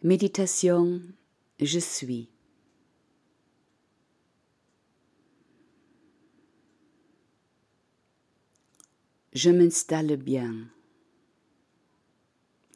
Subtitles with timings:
[0.00, 1.02] Méditation,
[1.58, 2.30] je suis.
[9.32, 10.68] Je m'installe bien,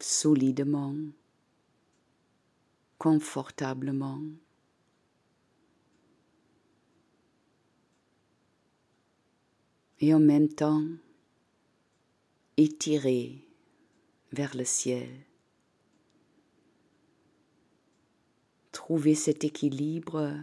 [0.01, 0.97] solidement,
[2.99, 4.21] confortablement.
[10.01, 10.85] Et en même temps,
[12.57, 13.47] étiré
[14.33, 15.09] vers le ciel.
[18.85, 20.37] Trouver cet équilibre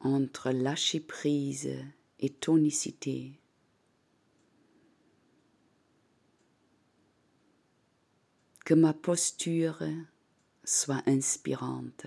[0.00, 1.68] entre lâcher prise
[2.18, 3.38] et tonicité.
[8.64, 9.82] Que ma posture
[10.64, 12.06] soit inspirante.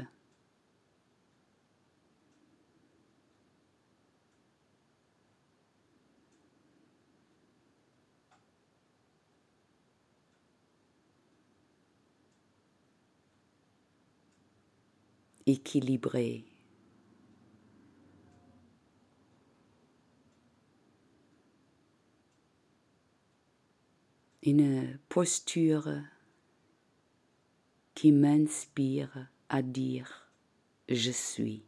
[15.45, 16.45] Équilibré.
[24.43, 25.89] Une posture
[27.93, 30.31] qui m'inspire à dire
[30.89, 31.63] je suis.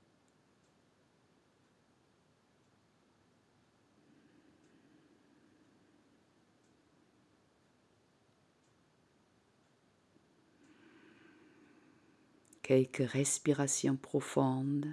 [12.64, 14.88] Quelques respirations profondes.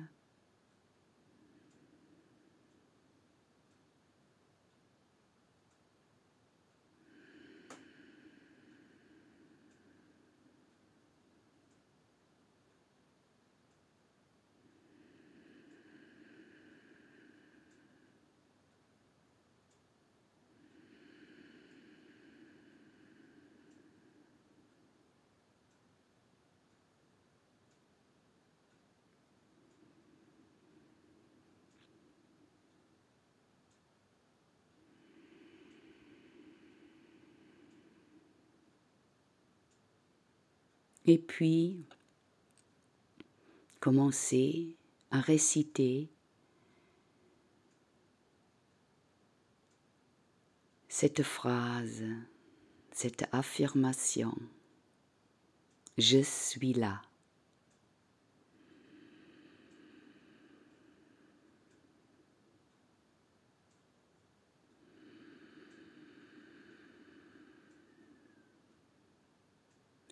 [41.13, 41.89] Et puis,
[43.81, 44.77] commencer
[45.11, 46.09] à réciter
[50.89, 52.05] cette phrase,
[52.93, 54.39] cette affirmation.
[55.99, 57.03] Je suis là.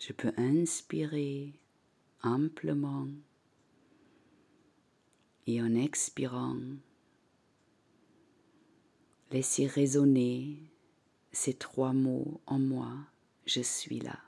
[0.08, 1.52] Je peux inspirer
[2.22, 3.08] amplement
[5.46, 6.56] et en expirant,
[9.30, 10.62] laisser résonner
[11.30, 12.94] ces trois mots en moi,
[13.44, 14.19] je suis là.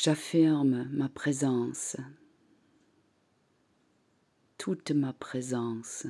[0.00, 1.96] J'affirme ma présence,
[4.56, 6.06] toute ma présence.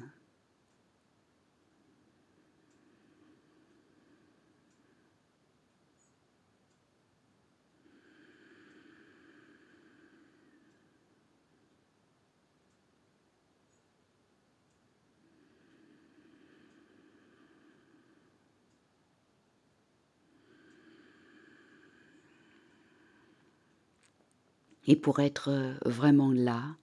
[24.90, 26.74] Et pour être vraiment là,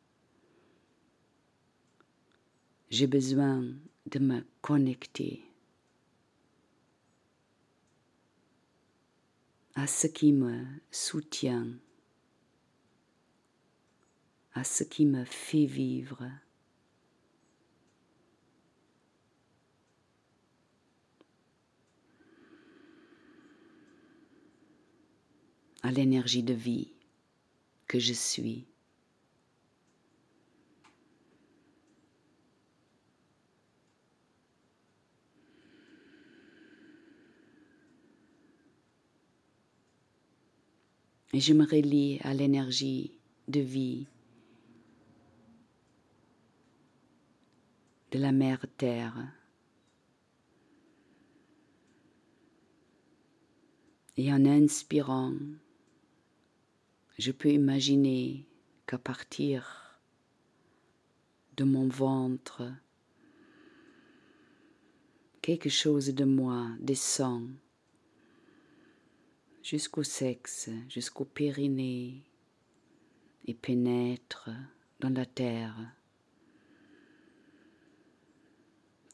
[2.91, 3.66] j'ai besoin
[4.05, 5.43] de me connecter
[9.73, 11.67] à ce qui me soutient,
[14.53, 16.29] à ce qui me fait vivre.
[25.83, 26.94] à l'énergie de vie
[27.87, 28.65] que je suis.
[41.33, 43.11] Et je me relie à l'énergie
[43.49, 44.07] de vie
[48.11, 49.13] de la mère Terre.
[54.15, 55.33] Et en inspirant,
[57.17, 58.45] je peux imaginer
[58.85, 60.00] qu'à partir
[61.57, 62.63] de mon ventre
[65.41, 67.50] quelque chose de moi descend
[69.63, 72.23] jusqu'au sexe, jusqu'au périnée
[73.45, 74.50] et pénètre
[75.00, 75.75] dans la terre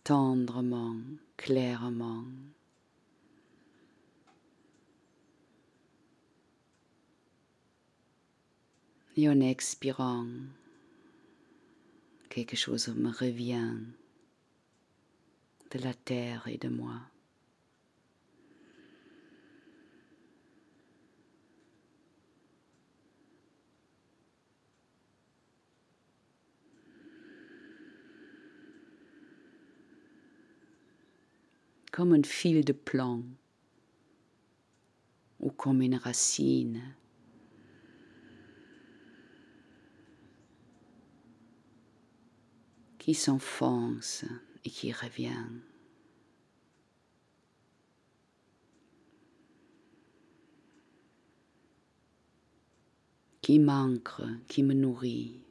[0.03, 0.97] tendrement,
[1.37, 2.25] clairement.
[9.21, 10.25] Et en expirant,
[12.27, 13.75] quelque chose me revient
[15.69, 16.95] de la terre et de moi.
[31.91, 33.23] comme un fil de plomb
[35.39, 36.95] ou comme une racine.
[43.01, 44.25] Qui s'enfonce
[44.63, 45.47] et qui revient.
[53.41, 55.41] qui m'ancre, qui me nourrit.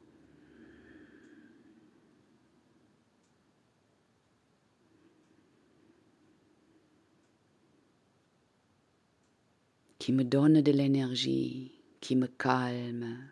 [9.99, 13.29] qui me donne de l'énergie, qui me calme.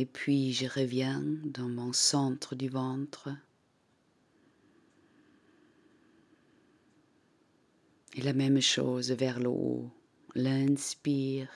[0.00, 3.30] Et puis je reviens dans mon centre du ventre.
[8.14, 9.90] Et la même chose vers le haut.
[10.36, 11.50] L'inspire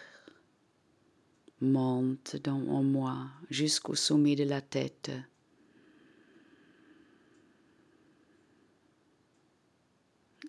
[1.61, 5.13] monte dans, en moi jusqu'au sommet de la tête.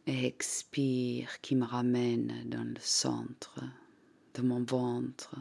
[0.08, 3.64] expire qui me ramène dans le centre
[4.34, 5.36] de mon ventre.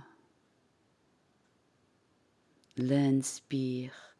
[2.78, 4.16] L'inspire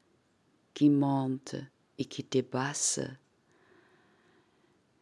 [0.75, 1.55] qui monte
[1.97, 3.01] et qui dépasse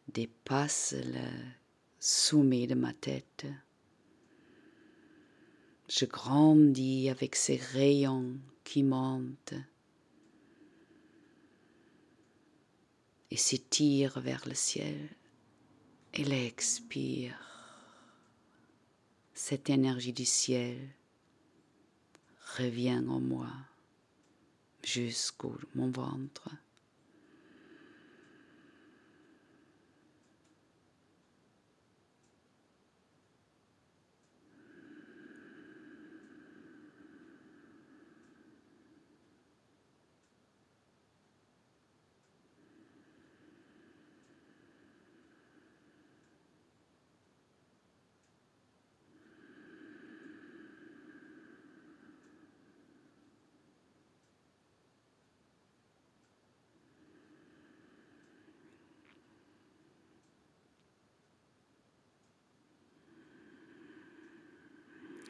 [0.07, 1.27] dépasse le
[1.99, 3.45] sommet de ma tête.
[5.89, 9.55] Je grandis avec ces rayons qui montent
[13.29, 15.09] et s'étirent vers le ciel
[16.13, 17.37] et l'expire.
[19.33, 20.77] Cette énergie du ciel
[22.57, 23.47] revient en moi
[24.83, 26.49] jusqu'au mon ventre.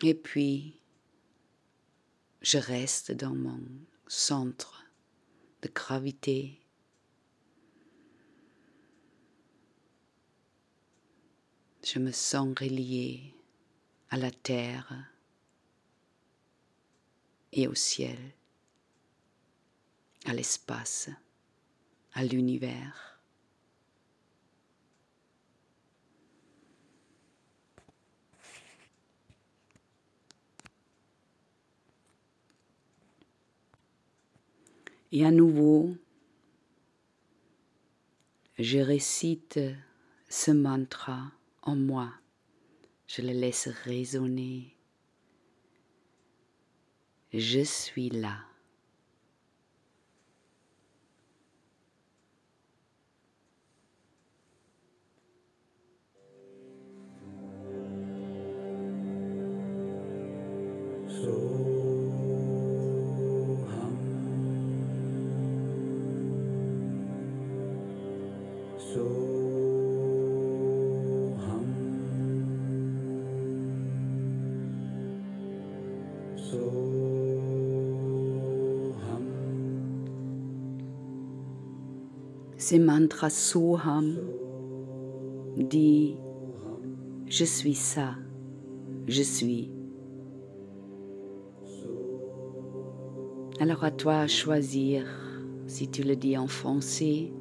[0.03, 0.81] Et puis,
[2.41, 3.61] je reste dans mon
[4.07, 4.83] centre
[5.61, 6.59] de gravité.
[11.83, 13.35] Je me sens relié
[14.09, 14.91] à la terre
[17.51, 18.17] et au ciel,
[20.25, 21.09] à l'espace,
[22.13, 23.10] à l'univers.
[35.13, 35.93] Et à nouveau,
[38.57, 39.59] je récite
[40.29, 41.31] ce mantra
[41.63, 42.13] en moi.
[43.07, 44.77] Je le laisse résonner.
[47.33, 48.45] Je suis là.
[82.61, 84.17] Ces mantras Soham
[85.57, 86.15] dit
[87.25, 88.13] Je suis ça,
[89.07, 89.71] je suis.
[93.59, 95.07] Alors à toi choisir
[95.65, 97.33] si tu le dis en français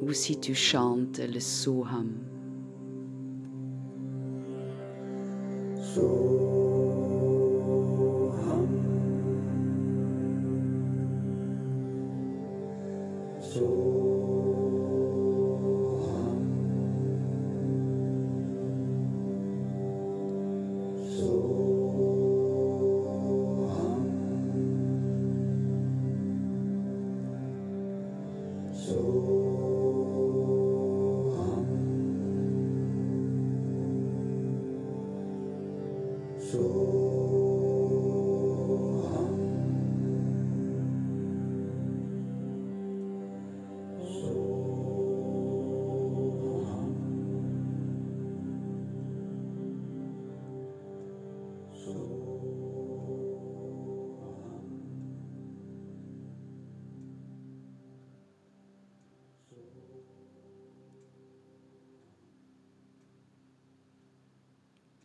[0.00, 2.10] ou si tu chantes le Soham.
[13.54, 14.03] soul.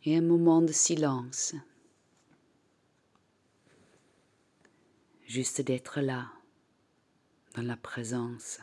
[0.04, 1.54] Et un moment de silence,
[5.26, 6.32] juste d'être là,
[7.54, 8.60] dans la présence.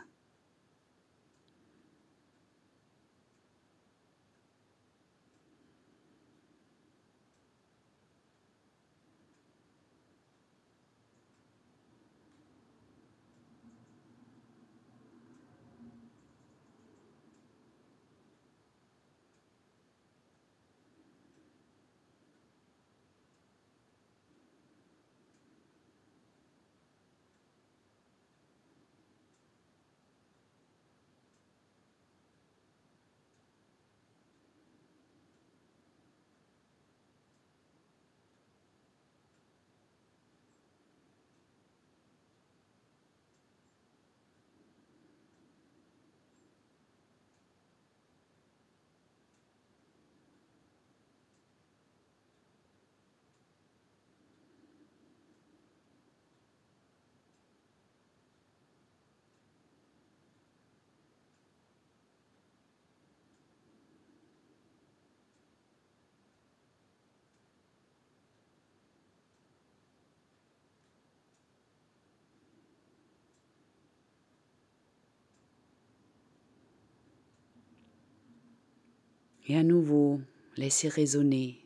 [79.48, 80.22] Et à nouveau,
[80.58, 81.66] laissez résonner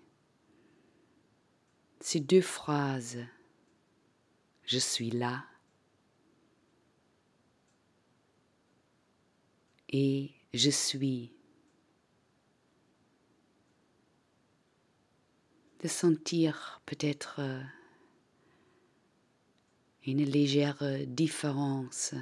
[1.99, 3.17] ces deux phrases.
[4.65, 5.43] Je suis là
[9.89, 11.31] et je suis.
[15.81, 17.59] De sentir peut-être euh,
[20.05, 22.13] une légère différence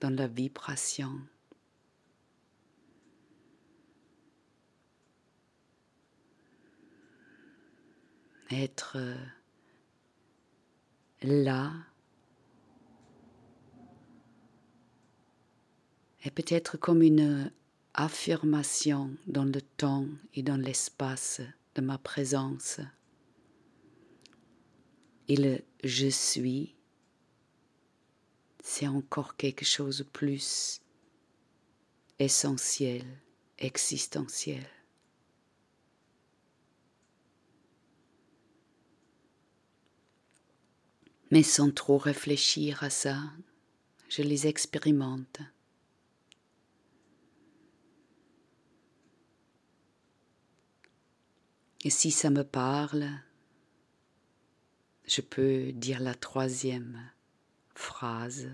[0.00, 1.18] dans la vibration.
[8.50, 9.16] Être euh,
[11.22, 11.72] là
[16.22, 17.50] est peut-être comme une
[17.94, 21.40] affirmation dans le temps et dans l'espace
[21.74, 22.80] de ma présence.
[25.28, 26.74] Et le je suis,
[28.62, 30.80] c'est encore quelque chose de plus
[32.18, 33.04] essentiel,
[33.58, 34.66] existentiel.
[41.30, 43.22] Mais sans trop réfléchir à ça,
[44.08, 45.40] je les expérimente.
[51.82, 53.08] Et si ça me parle,
[55.06, 57.10] je peux dire la troisième
[57.74, 58.50] phrase.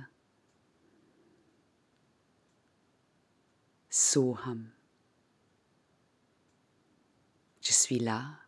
[3.88, 4.71] Soham.
[7.62, 8.38] Je suis là.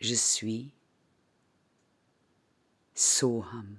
[0.00, 0.72] Je suis.
[3.02, 3.78] Soham.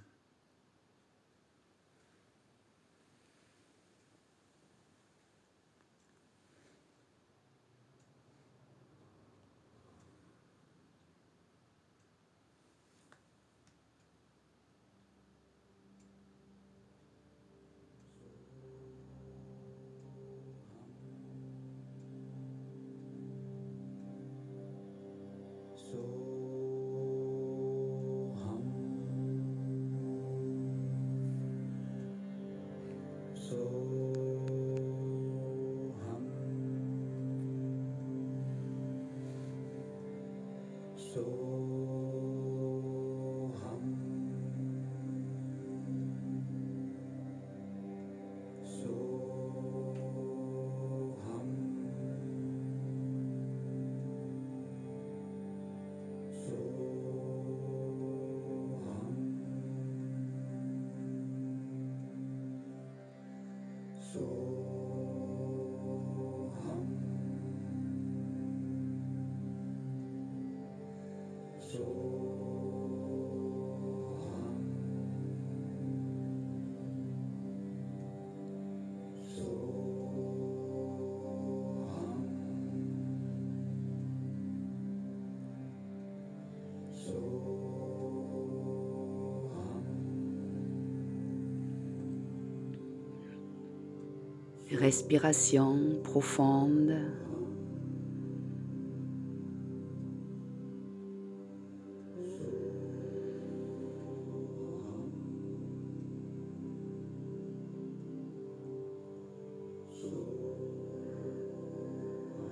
[94.93, 96.93] Respiration profonde.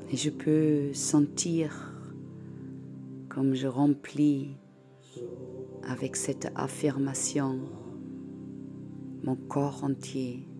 [0.10, 1.94] Et je peux sentir
[3.30, 4.58] comme je remplis
[5.84, 7.60] avec cette affirmation
[9.24, 10.51] mon corps entier.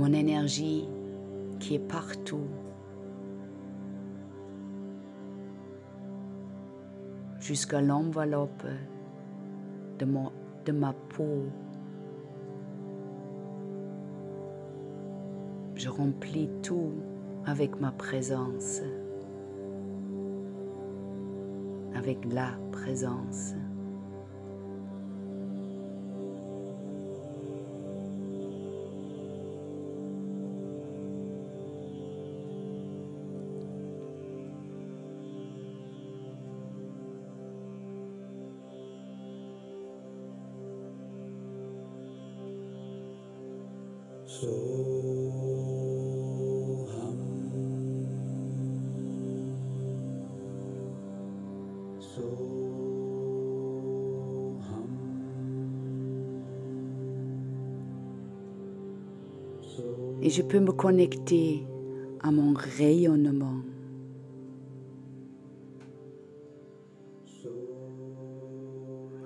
[0.00, 0.88] Mon énergie
[1.58, 2.48] qui est partout.
[7.40, 8.66] jusqu'à l'enveloppe
[9.98, 11.44] de, ma peau.
[15.74, 16.92] Je remplis tout
[17.46, 18.82] avec ma présence,
[21.94, 23.54] avec la présence.
[44.42, 44.46] Et
[60.28, 61.66] je peux me connecter
[62.22, 63.60] à mon rayonnement.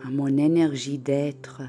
[0.03, 1.63] à mon énergie d'être.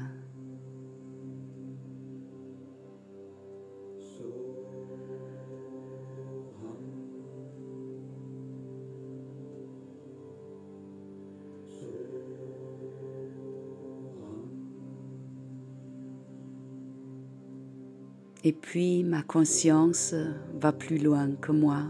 [18.46, 20.14] Et puis ma conscience
[20.60, 21.82] va plus loin que moi.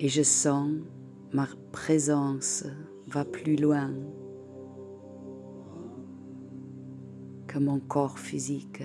[0.00, 0.70] Et je sens
[1.32, 2.66] ma présence
[3.06, 3.90] va plus loin
[7.46, 8.82] que mon corps physique.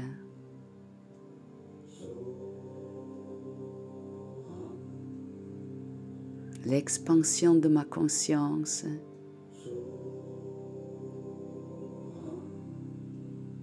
[6.67, 8.86] L'expansion de ma conscience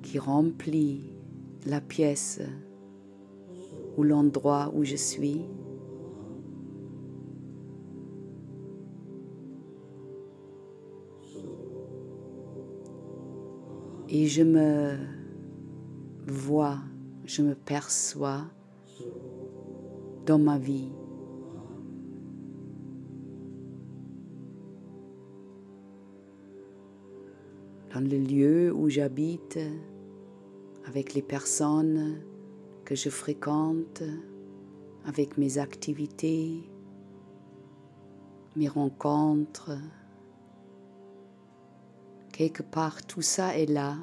[0.03, 1.13] qui remplit
[1.67, 2.41] la pièce
[3.99, 5.43] ou l'endroit où je suis.
[14.09, 14.97] Et je me
[16.27, 16.79] vois,
[17.27, 18.45] je me perçois
[20.25, 20.91] dans ma vie.
[27.95, 29.59] Dans le lieu où j'habite,
[30.87, 32.21] avec les personnes
[32.85, 34.03] que je fréquente,
[35.05, 36.69] avec mes activités,
[38.57, 39.79] mes rencontres.
[42.33, 43.97] Quelque part, tout ça est là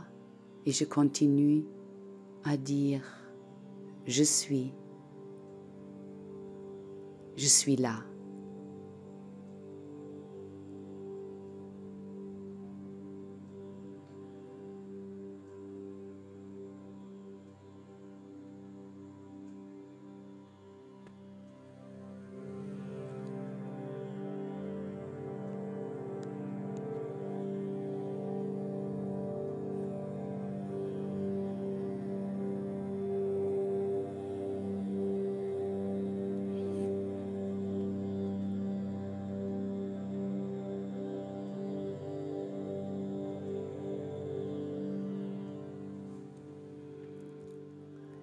[0.66, 1.66] et je continue
[2.46, 3.04] à dire,
[4.08, 4.72] je suis,
[7.36, 8.11] je suis là.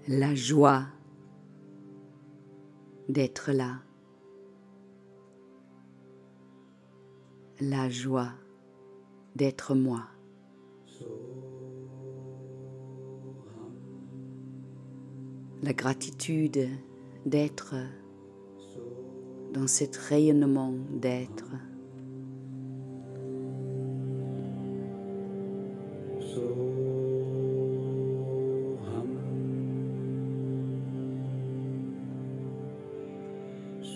[0.09, 0.87] La joie
[3.11, 3.83] d'être là,
[7.61, 8.31] la joie
[9.37, 10.05] d'être moi.
[15.63, 16.69] La gratitude
[17.27, 17.75] d'être
[19.53, 21.51] dans cet rayonnement d'être.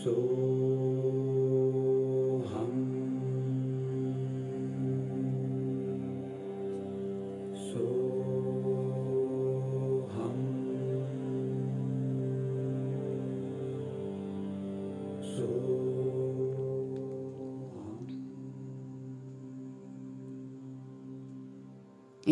[0.05, 0.09] Et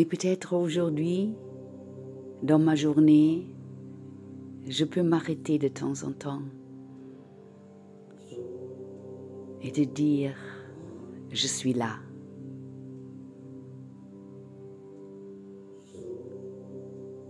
[0.05, 1.35] peut-être aujourd'hui,
[2.43, 3.47] dans ma journée,
[4.67, 6.43] je peux m'arrêter de temps en temps
[9.71, 10.35] et de dire,
[11.31, 11.99] je suis là.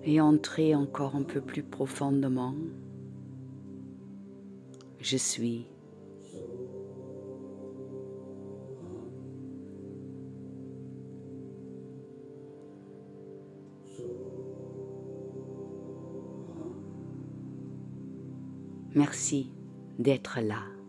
[0.05, 2.55] Et entrer encore un peu plus profondément,
[5.00, 5.66] je suis.
[18.94, 19.53] Merci
[19.98, 20.79] d'être là.